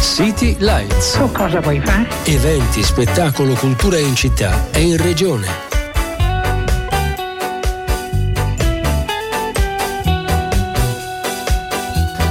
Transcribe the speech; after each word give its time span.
City 0.00 0.56
Lights. 0.58 1.12
Tu 1.12 1.30
cosa 1.30 1.60
vuoi 1.60 1.80
fare? 1.84 2.08
Eventi, 2.24 2.82
spettacolo, 2.82 3.52
cultura 3.54 3.98
in 3.98 4.14
città 4.14 4.70
e 4.70 4.80
in 4.80 4.96
regione. 4.96 5.46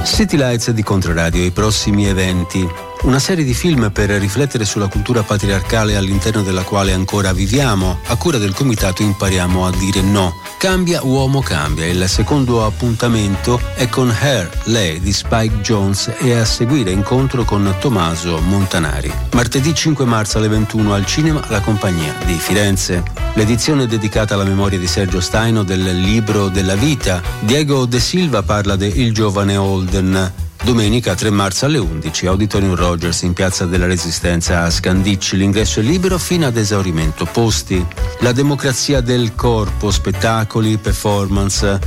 City 0.04 0.36
Lights 0.36 0.70
di 0.72 0.82
Controradio, 0.82 1.44
i 1.44 1.52
prossimi 1.52 2.06
eventi. 2.06 2.68
Una 3.02 3.18
serie 3.18 3.44
di 3.44 3.54
film 3.54 3.90
per 3.92 4.10
riflettere 4.10 4.64
sulla 4.64 4.88
cultura 4.88 5.22
patriarcale 5.22 5.96
all'interno 5.96 6.42
della 6.42 6.62
quale 6.62 6.92
ancora 6.92 7.32
viviamo. 7.32 8.00
A 8.06 8.16
cura 8.16 8.38
del 8.38 8.52
comitato 8.52 9.02
impariamo 9.02 9.64
a 9.64 9.70
dire 9.70 10.02
no. 10.02 10.34
Cambia 10.60 11.02
uomo 11.02 11.40
cambia. 11.40 11.86
Il 11.86 12.06
secondo 12.06 12.66
appuntamento 12.66 13.58
è 13.74 13.88
con 13.88 14.10
Her, 14.10 14.46
lei 14.64 15.00
di 15.00 15.10
Spike 15.10 15.60
Jones 15.62 16.12
e 16.18 16.34
a 16.34 16.44
seguire 16.44 16.90
incontro 16.90 17.44
con 17.44 17.74
Tommaso 17.80 18.38
Montanari. 18.42 19.10
Martedì 19.32 19.74
5 19.74 20.04
marzo 20.04 20.36
alle 20.36 20.48
21 20.48 20.92
al 20.92 21.06
cinema 21.06 21.42
La 21.48 21.60
Compagnia 21.60 22.12
di 22.26 22.34
Firenze. 22.34 23.02
L'edizione 23.36 23.84
è 23.84 23.86
dedicata 23.86 24.34
alla 24.34 24.44
memoria 24.44 24.78
di 24.78 24.86
Sergio 24.86 25.22
Staino 25.22 25.62
del 25.62 25.98
libro 25.98 26.48
della 26.48 26.74
vita. 26.74 27.22
Diego 27.38 27.86
De 27.86 27.98
Silva 27.98 28.42
parla 28.42 28.76
de 28.76 28.86
Il 28.86 29.14
giovane 29.14 29.56
Holden. 29.56 30.32
Domenica 30.62 31.14
3 31.14 31.30
marzo 31.30 31.64
alle 31.64 31.78
11, 31.78 32.26
Auditorium 32.26 32.74
Rogers 32.74 33.22
in 33.22 33.32
Piazza 33.32 33.64
della 33.64 33.86
Resistenza 33.86 34.62
a 34.62 34.70
Scandicci. 34.70 35.36
L'ingresso 35.36 35.80
è 35.80 35.82
libero 35.82 36.18
fino 36.18 36.46
ad 36.46 36.56
esaurimento 36.56 37.24
posti. 37.24 37.84
La 38.20 38.32
democrazia 38.32 39.00
del 39.00 39.34
corpo, 39.34 39.90
spettacoli, 39.90 40.76
performance. 40.76 41.78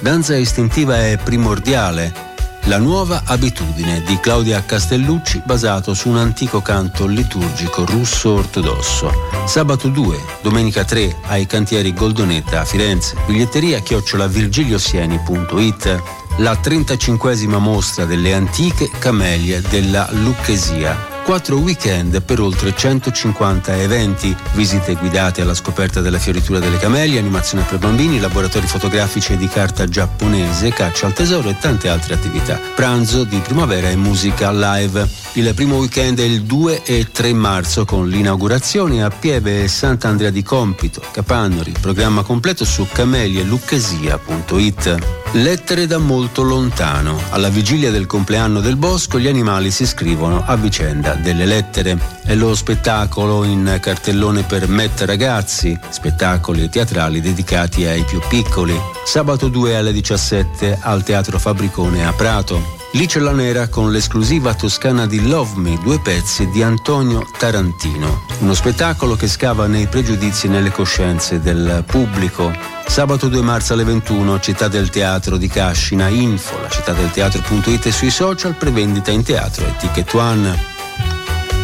Danza 0.00 0.36
istintiva 0.36 0.98
è 0.98 1.16
primordiale. 1.16 2.26
La 2.64 2.76
nuova 2.76 3.22
abitudine 3.24 4.02
di 4.02 4.18
Claudia 4.20 4.62
Castellucci 4.62 5.40
basato 5.46 5.94
su 5.94 6.10
un 6.10 6.18
antico 6.18 6.60
canto 6.60 7.06
liturgico 7.06 7.86
russo 7.86 8.34
ortodosso. 8.34 9.10
Sabato 9.46 9.88
2, 9.88 10.18
domenica 10.42 10.84
3 10.84 11.16
ai 11.28 11.46
cantieri 11.46 11.94
Goldonetta 11.94 12.60
a 12.60 12.66
Firenze. 12.66 13.16
Biglietteria 13.26 13.80
chiocciolavirgiliosieni.it 13.80 16.26
la 16.38 16.52
35esima 16.52 17.58
mostra 17.58 18.04
delle 18.04 18.32
antiche 18.32 18.90
camelie 18.98 19.60
della 19.60 20.08
Lucchesia. 20.12 21.16
Quattro 21.24 21.58
weekend 21.58 22.22
per 22.22 22.40
oltre 22.40 22.74
150 22.74 23.76
eventi, 23.76 24.34
visite 24.52 24.94
guidate 24.94 25.42
alla 25.42 25.54
scoperta 25.54 26.00
della 26.00 26.18
fioritura 26.18 26.58
delle 26.58 26.78
camelie, 26.78 27.18
animazione 27.18 27.64
per 27.64 27.78
bambini, 27.78 28.18
laboratori 28.18 28.66
fotografici 28.66 29.34
e 29.34 29.36
di 29.36 29.48
carta 29.48 29.86
giapponese, 29.86 30.70
caccia 30.70 31.06
al 31.06 31.12
tesoro 31.12 31.50
e 31.50 31.58
tante 31.58 31.88
altre 31.88 32.14
attività. 32.14 32.58
Pranzo 32.74 33.24
di 33.24 33.38
primavera 33.40 33.90
e 33.90 33.96
musica 33.96 34.50
live. 34.50 35.06
Il 35.34 35.52
primo 35.54 35.76
weekend 35.76 36.20
è 36.20 36.24
il 36.24 36.42
2 36.42 36.82
e 36.82 37.06
3 37.12 37.32
marzo 37.32 37.84
con 37.84 38.08
l'inaugurazione 38.08 39.04
a 39.04 39.10
Pieve 39.10 39.62
e 39.62 39.68
Sant'Andrea 39.68 40.30
di 40.30 40.42
Compito, 40.42 41.00
Capannori, 41.12 41.72
programma 41.80 42.22
completo 42.22 42.64
su 42.64 42.88
camelielucchesia.it. 42.90 44.96
Lettere 45.32 45.86
da 45.86 45.98
molto 45.98 46.40
lontano. 46.42 47.20
Alla 47.30 47.50
vigilia 47.50 47.90
del 47.90 48.06
compleanno 48.06 48.60
del 48.60 48.76
bosco 48.76 49.20
gli 49.20 49.28
animali 49.28 49.70
si 49.70 49.84
scrivono 49.86 50.42
a 50.44 50.56
vicenda 50.56 51.12
delle 51.12 51.44
lettere. 51.44 51.98
È 52.24 52.34
lo 52.34 52.54
spettacolo 52.54 53.44
in 53.44 53.76
cartellone 53.80 54.44
per 54.44 54.66
Met 54.66 55.02
Ragazzi, 55.02 55.78
spettacoli 55.90 56.70
teatrali 56.70 57.20
dedicati 57.20 57.84
ai 57.84 58.04
più 58.04 58.18
piccoli. 58.28 58.80
Sabato 59.04 59.48
2 59.48 59.76
alle 59.76 59.92
17 59.92 60.78
al 60.80 61.02
Teatro 61.02 61.38
Fabricone 61.38 62.06
a 62.06 62.12
Prato. 62.12 62.86
Lice 62.92 63.20
la 63.20 63.32
Nera 63.32 63.68
con 63.68 63.92
l'esclusiva 63.92 64.54
toscana 64.54 65.06
di 65.06 65.28
Love 65.28 65.60
Me, 65.60 65.78
due 65.82 66.00
pezzi 66.00 66.48
di 66.48 66.62
Antonio 66.62 67.28
Tarantino. 67.36 68.24
Uno 68.38 68.54
spettacolo 68.54 69.14
che 69.14 69.28
scava 69.28 69.66
nei 69.66 69.86
pregiudizi 69.86 70.46
e 70.46 70.48
nelle 70.48 70.70
coscienze 70.70 71.38
del 71.38 71.84
pubblico. 71.86 72.50
Sabato 72.86 73.28
2 73.28 73.42
marzo 73.42 73.74
alle 73.74 73.84
21, 73.84 74.40
Città 74.40 74.68
del 74.68 74.88
Teatro 74.88 75.36
di 75.36 75.48
Cascina, 75.48 76.08
info, 76.08 76.58
la 76.62 76.70
città 76.70 76.94
e 76.96 77.92
sui 77.92 78.10
social, 78.10 78.54
prevendita 78.54 79.10
in 79.10 79.22
teatro 79.22 79.66
e 79.66 79.76
Ticket 79.76 80.14
One. 80.14 80.58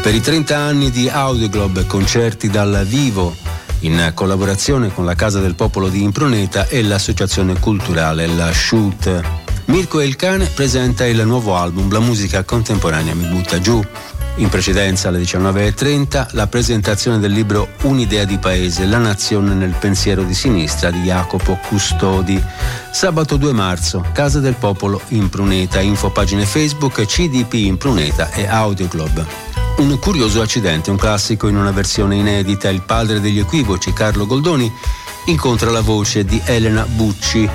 Per 0.03 0.15
i 0.15 0.21
30 0.21 0.59
anni 0.59 0.91
di 0.91 1.09
Audioglobe, 1.09 1.87
concerti 1.87 2.51
dal 2.51 2.85
vivo, 2.87 3.35
in 3.81 4.13
collaborazione 4.15 4.93
con 4.93 5.07
la 5.07 5.15
Casa 5.15 5.41
del 5.41 5.55
Popolo 5.55 5.89
di 5.89 6.03
Improneta 6.03 6.69
e 6.69 6.83
l'associazione 6.83 7.59
culturale 7.59 8.27
La 8.27 8.53
Shoot. 8.53 9.44
Mirko 9.67 10.01
e 10.01 10.07
il 10.07 10.17
cane 10.17 10.47
presenta 10.47 11.07
il 11.07 11.25
nuovo 11.25 11.57
album 11.57 11.91
La 11.91 12.01
musica 12.01 12.45
contemporanea 12.45 13.15
mi 13.15 13.27
butta 13.27 13.61
giù. 13.61 13.83
In 14.37 14.49
precedenza 14.49 15.09
alle 15.09 15.21
19.30 15.21 16.29
la 16.33 16.47
presentazione 16.47 17.19
del 17.19 17.33
libro 17.33 17.69
Un'idea 17.83 18.25
di 18.25 18.37
paese, 18.39 18.85
la 18.85 18.99
nazione 18.99 19.55
nel 19.55 19.75
pensiero 19.79 20.23
di 20.23 20.35
sinistra 20.35 20.91
di 20.91 21.03
Jacopo 21.03 21.59
Custodi. 21.69 22.43
Sabato 22.91 23.37
2 23.37 23.53
marzo, 23.53 24.05
Casa 24.13 24.41
del 24.41 24.55
Popolo 24.55 25.01
Impruneta, 25.09 25.81
info 25.81 26.11
pagine 26.11 26.45
Facebook, 26.45 27.05
CDP 27.07 27.55
Impruneta 27.55 28.31
e 28.33 28.47
Audioclub. 28.47 29.25
Un 29.77 29.99
curioso 29.99 30.43
accidente, 30.43 30.91
un 30.91 30.97
classico 30.97 31.49
in 31.49 31.57
una 31.57 31.73
versione 31.73 32.17
inedita, 32.17 32.69
il 32.69 32.83
padre 32.83 33.21
degli 33.21 33.39
equivoci, 33.39 33.93
Carlo 33.93 34.27
Goldoni, 34.27 34.71
incontra 35.27 35.71
la 35.71 35.81
voce 35.81 36.25
di 36.25 36.41
Elena 36.45 36.85
Bucci, 36.87 37.49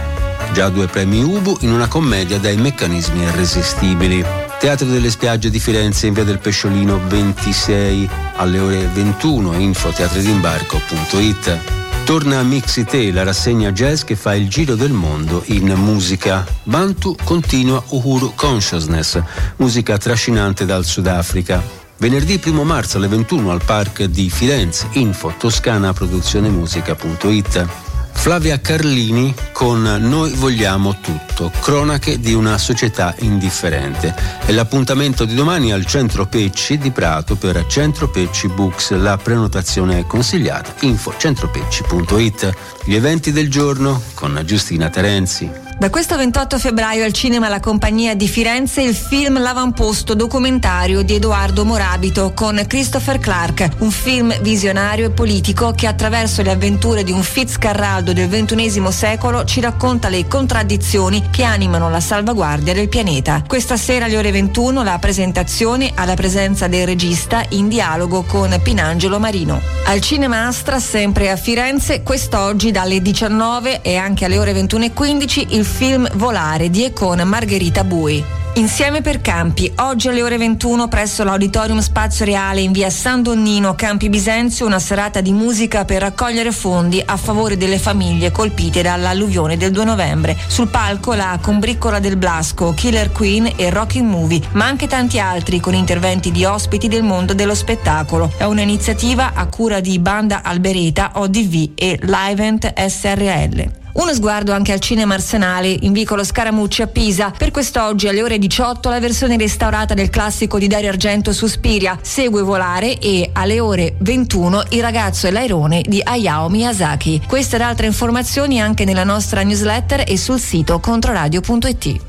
già 0.54 0.70
due 0.70 0.88
premi 0.88 1.22
Ubu 1.24 1.58
in 1.62 1.72
una 1.72 1.88
commedia 1.88 2.38
dai 2.40 2.58
meccanismi 2.58 3.24
irresistibili. 3.24 4.24
Teatro 4.60 4.88
delle 4.88 5.10
spiagge 5.10 5.50
di 5.50 5.60
Firenze 5.60 6.06
in 6.08 6.14
via 6.14 6.24
del 6.24 6.40
Pesciolino 6.40 7.02
26 7.08 8.10
alle 8.36 8.60
ore 8.60 8.88
21, 8.94 9.58
info 9.58 9.90
teatridimbarco.it. 9.90 11.58
Torna 12.04 12.40
a 12.40 12.44
Mixite, 12.44 13.12
la 13.12 13.24
rassegna 13.24 13.72
jazz 13.72 14.02
che 14.02 14.16
fa 14.16 14.34
il 14.34 14.50
giro 14.50 14.74
del 14.76 14.92
mondo 14.92 15.44
in 15.46 15.72
musica. 15.76 16.44
Bantu 16.64 17.16
continua 17.24 17.84
Uhuru 17.90 18.34
Consciousness, 18.34 19.22
musica 19.58 19.98
trascinante 19.98 20.66
dal 20.66 20.86
Sudafrica. 20.86 21.62
Venerdì 21.98 22.42
1 22.44 22.64
marzo 22.64 22.98
alle 22.98 23.08
21 23.08 23.52
al 23.52 23.62
Park 23.64 24.06
di 24.06 24.28
Firenze, 24.30 24.88
info 24.94 25.32
toscanaproduzionemusica.it. 25.38 27.89
Flavia 28.20 28.60
Carlini 28.60 29.34
con 29.54 29.82
Noi 29.82 30.34
vogliamo 30.34 30.98
tutto, 31.00 31.52
cronache 31.62 32.20
di 32.20 32.34
una 32.34 32.58
società 32.58 33.16
indifferente. 33.20 34.14
È 34.46 34.52
l'appuntamento 34.52 35.24
di 35.24 35.34
domani 35.34 35.72
al 35.72 35.86
Centro 35.86 36.28
Pecci 36.28 36.78
di 36.78 36.92
Prato 36.92 37.38
per 37.38 37.66
Centro 37.68 38.10
Pecci 38.10 38.50
Books. 38.50 38.92
La 38.92 39.18
prenotazione 39.18 40.00
è 40.00 40.06
consigliata. 40.06 40.74
Info 40.82 41.16
centropecci.it. 41.18 42.54
Gli 42.84 42.96
eventi 42.96 43.32
del 43.32 43.50
giorno 43.50 44.02
con 44.16 44.40
Giustina 44.44 44.90
Terenzi. 44.90 45.69
Da 45.80 45.90
questo 45.90 46.18
28 46.18 46.60
febbraio 46.60 47.06
al 47.06 47.14
cinema 47.14 47.48
La 47.48 47.62
Compagnia 47.62 48.14
di 48.14 48.28
Firenze 48.28 48.82
il 48.82 48.94
film 48.94 49.42
L'avamposto 49.42 50.14
documentario 50.14 51.04
di 51.04 51.16
Edoardo 51.16 51.64
Morabito 51.64 52.34
con 52.36 52.62
Christopher 52.68 53.18
Clark, 53.18 53.76
un 53.78 53.90
film 53.90 54.38
visionario 54.42 55.06
e 55.06 55.12
politico 55.12 55.72
che 55.72 55.88
attraverso 55.88 56.42
le 56.42 56.52
avventure 56.52 57.06
di 57.06 57.14
un 57.14 57.24
Fitzcarraldo 57.24 58.12
del 58.12 58.28
XXI 58.28 58.92
secolo 58.92 59.46
ci 59.46 59.62
racconta 59.62 60.10
le 60.10 60.28
contraddizioni 60.28 61.30
che 61.30 61.44
animano 61.44 61.90
la 61.90 62.02
salvaguardia 62.02 62.74
del 62.74 62.90
pianeta. 62.90 63.44
Questa 63.48 63.78
sera 63.78 64.04
alle 64.04 64.18
ore 64.18 64.32
21 64.32 64.84
la 64.84 65.00
presentazione 65.00 65.94
alla 65.96 66.16
presenza 66.16 66.68
del 66.68 66.88
regista 66.88 67.42
in 67.52 67.70
dialogo 67.70 68.24
con 68.24 68.54
Pinangelo 68.62 69.18
Marino. 69.18 69.62
Al 69.86 70.02
cinema 70.02 70.46
Astra, 70.46 70.78
sempre 70.82 71.32
a 71.32 71.38
Firenze, 71.38 72.04
quest'oggi 72.04 72.70
dalle 72.72 73.02
19 73.02 73.82
e 73.82 73.96
anche 73.96 74.26
alle 74.26 74.38
ore 74.38 74.52
21.15 74.52 75.46
il 75.52 75.68
film 75.70 76.10
Volare 76.16 76.70
di 76.70 76.84
e 76.84 76.92
con 76.92 77.20
Margherita 77.22 77.84
Bui. 77.84 78.38
Insieme 78.56 79.02
per 79.02 79.22
Campi, 79.22 79.72
oggi 79.78 80.10
alle 80.10 80.22
ore 80.22 80.38
21 80.38 80.90
presso 80.90 81.24
l'Auditorium 81.24 81.80
Spazio 81.80 82.26
Reale 82.26 82.60
in 82.60 82.74
via 82.74 82.90
San 82.90 83.22
Donnino, 83.22 83.76
Campi 83.76 84.10
Bisenzio, 84.10 84.66
una 84.66 84.80
serata 84.80 85.22
di 85.22 85.32
musica 85.32 85.86
per 85.86 86.02
raccogliere 86.02 86.52
fondi 86.52 87.02
a 87.06 87.16
favore 87.16 87.56
delle 87.56 87.78
famiglie 87.78 88.32
colpite 88.32 88.82
dall'alluvione 88.82 89.56
del 89.56 89.72
2 89.72 89.86
novembre. 89.86 90.38
Sul 90.48 90.68
palco 90.68 91.14
la 91.14 91.40
Combriccola 91.42 92.00
del 92.00 92.18
Blasco, 92.18 92.74
Killer 92.74 93.12
Queen 93.12 93.54
e 93.56 93.70
Rocking 93.70 94.10
Movie, 94.10 94.42
ma 94.54 94.66
anche 94.66 94.88
tanti 94.88 95.20
altri 95.20 95.62
con 95.62 95.74
interventi 95.74 96.32
di 96.32 96.44
ospiti 96.44 96.90
del 96.90 97.04
mondo 97.04 97.34
dello 97.34 97.56
spettacolo. 97.56 98.34
È 98.36 98.44
un'iniziativa 98.44 99.32
a 99.36 99.46
cura 99.46 99.80
di 99.80 100.00
Banda 100.00 100.42
Albereta, 100.44 101.12
ODV 101.14 101.72
e 101.76 101.98
Livent 102.02 102.74
SRL. 102.78 103.78
Uno 104.00 104.14
sguardo 104.14 104.54
anche 104.54 104.72
al 104.72 104.80
cinema 104.80 105.16
Arsenale 105.16 105.68
in 105.82 105.92
vicolo 105.92 106.24
Scaramucci 106.24 106.82
a 106.82 106.88
Pisa. 106.88 107.34
Per 107.38 107.52
quest'oggi 107.52 108.08
alle 108.08 108.24
ore 108.24 108.40
18 108.40 108.88
la 108.90 109.00
versione 109.02 109.36
restaurata 109.36 109.94
del 109.94 110.10
classico 110.10 110.58
di 110.58 110.68
Dario 110.68 110.88
Argento 110.88 111.34
Suspiria 111.34 112.00
segue 112.02 112.42
volare 112.42 112.98
e 112.98 113.30
alle 113.34 113.60
ore 113.60 113.96
21 113.98 114.64
il 114.70 114.82
ragazzo 114.82 115.28
e 115.28 115.32
l'airone 115.32 115.82
di 115.86 116.02
Hayao 116.02 116.48
Miyazaki. 116.48 117.24
Queste 117.28 117.58
ed 117.58 117.62
altre 117.62 117.88
informazioni 117.88 118.62
anche 118.62 118.86
nella 118.86 119.04
nostra 119.04 119.44
newsletter 119.44 120.06
e 120.08 120.18
sul 120.18 120.40
sito 120.40 120.80
controradio.it. 120.80 122.00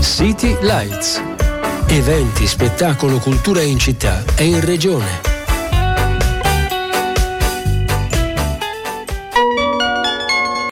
City 0.00 0.56
Lights 0.60 1.22
Eventi, 1.86 2.48
spettacolo, 2.48 3.18
cultura 3.18 3.62
in 3.62 3.78
città 3.78 4.24
e 4.34 4.44
in 4.44 4.60
regione. 4.60 5.37